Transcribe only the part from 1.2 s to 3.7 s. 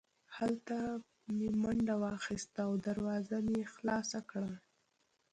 مې منډه واخیسته او دروازه مې